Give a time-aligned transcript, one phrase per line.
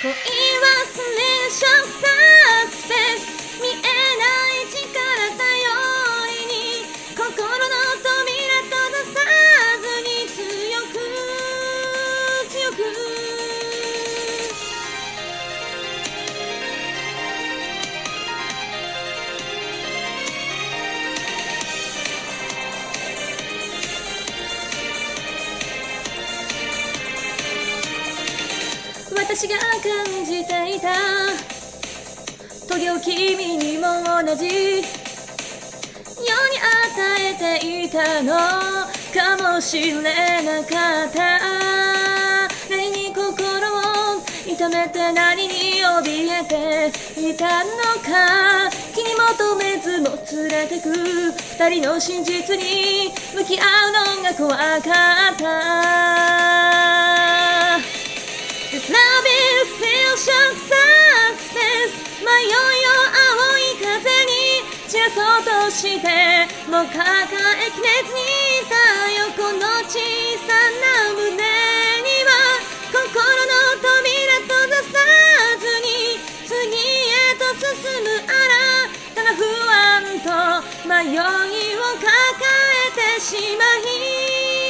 [0.00, 2.07] 恋忘れショッ
[29.30, 30.88] 私が感じていた。
[32.66, 34.82] トゲを君にも同じ世に
[36.16, 38.32] 与えていたの。
[39.12, 41.38] かもしれなかった。
[42.70, 46.90] 何に心を痛めて何に怯えて
[47.20, 47.70] いたの
[48.02, 48.70] か。
[48.94, 50.88] 気に求めずも連れてく。
[51.58, 53.92] 二人の真実に向き合う
[54.22, 54.64] のが怖か
[55.34, 57.27] った。
[65.68, 66.08] として
[66.70, 68.72] もう抱えきれずにいた
[69.12, 70.00] よこの小
[70.48, 71.44] さな胸に
[72.24, 72.32] は
[72.88, 74.96] 心の扉閉ざさ
[75.60, 76.16] ずに
[76.46, 82.08] 次へと進む新たな不安と迷いを抱
[82.78, 84.67] えてしまい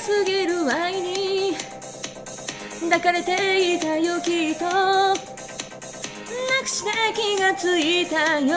[0.00, 1.54] すぎる愛に
[2.80, 5.14] 抱かれていたよきっとな
[6.62, 8.56] くして気がついたよ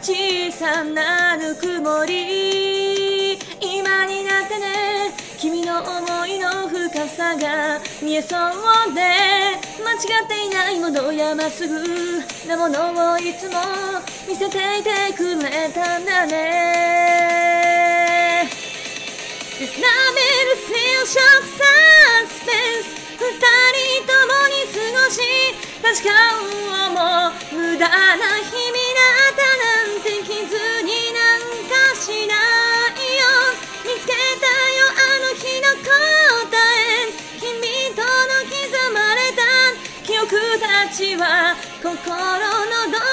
[0.00, 9.00] 小さなぬくもり今になってね君の思いの深さが見えそうで
[9.82, 11.80] 間違っていないものやまっすぐ
[12.46, 13.58] なものをいつも
[14.28, 17.49] 見せていてくれたんだね
[26.00, 30.32] 時間をも無駄な日々だったなんて傷
[30.80, 33.28] になんかしないよ。
[33.84, 37.12] 見つけたよあの日の答え。
[37.38, 37.44] 君
[37.94, 38.08] との
[38.48, 38.56] 刻
[38.94, 39.44] まれた。
[40.02, 41.92] 記憶たちは心の
[42.90, 43.09] ど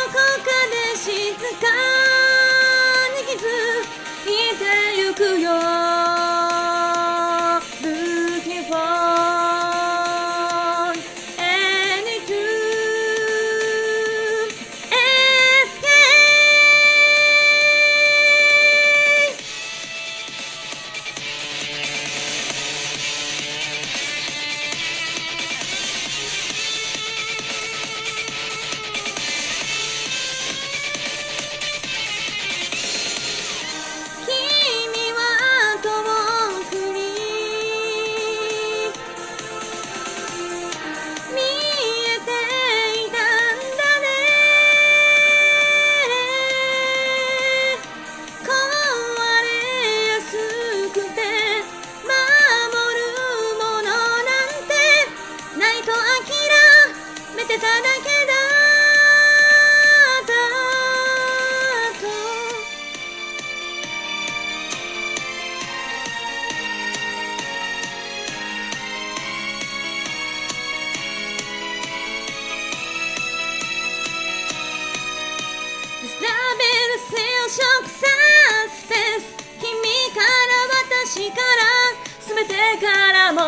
[82.79, 83.41] からも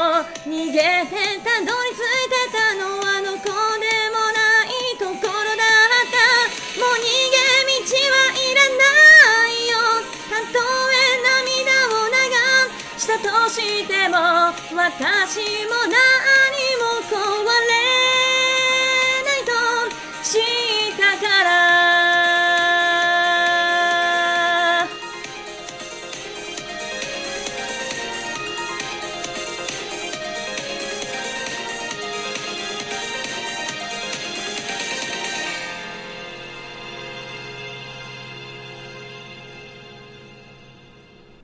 [0.47, 1.13] 逃げて
[1.43, 3.45] たどり着いてたのはどこ
[3.77, 4.67] でもない
[4.97, 6.17] ところだった。
[6.79, 7.37] もう逃げ
[7.77, 8.81] 道はいらな
[9.47, 9.77] いよ。
[10.29, 10.57] たと
[10.89, 12.13] え涙を流
[12.97, 14.17] したとしても
[14.73, 15.93] 私も何
[16.77, 17.13] も壊
[17.67, 18.08] れ